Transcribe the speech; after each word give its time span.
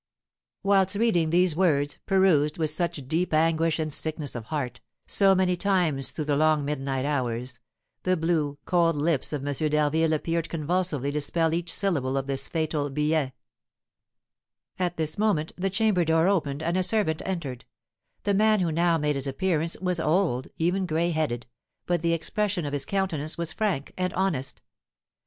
Whilst 0.63 0.95
reading 0.95 1.29
these 1.29 1.55
words, 1.55 1.99
perused, 2.07 2.57
with 2.57 2.71
such 2.71 3.07
deep 3.07 3.35
anguish 3.35 3.77
and 3.77 3.93
sickness 3.93 4.33
of 4.33 4.45
heart, 4.45 4.81
so 5.05 5.35
many 5.35 5.55
times 5.55 6.09
through 6.09 6.25
the 6.25 6.35
long 6.35 6.65
midnight 6.65 7.05
hours, 7.05 7.59
the 8.01 8.17
blue, 8.17 8.57
cold 8.65 8.95
lips 8.95 9.31
of 9.31 9.45
M. 9.45 9.53
d'Harville 9.53 10.13
appeared 10.13 10.49
convulsively 10.49 11.11
to 11.11 11.21
spell 11.21 11.53
each 11.53 11.71
syllable 11.71 12.17
of 12.17 12.25
this 12.25 12.47
fatal 12.47 12.89
billet. 12.89 13.33
At 14.79 14.97
this 14.97 15.19
moment 15.19 15.51
the 15.55 15.69
chamber 15.69 16.03
door 16.03 16.27
opened 16.27 16.63
and 16.63 16.77
a 16.77 16.81
servant 16.81 17.21
entered; 17.23 17.65
the 18.23 18.33
man 18.33 18.59
who 18.59 18.71
now 18.71 18.97
made 18.97 19.13
his 19.15 19.27
appearance 19.27 19.77
was 19.79 19.99
old, 19.99 20.47
even 20.57 20.87
gray 20.87 21.11
headed, 21.11 21.45
but 21.85 22.01
the 22.01 22.13
expression 22.13 22.65
of 22.65 22.73
his 22.73 22.85
countenance 22.85 23.37
was 23.37 23.53
frank 23.53 23.91
and 23.99 24.11
honest. 24.15 24.63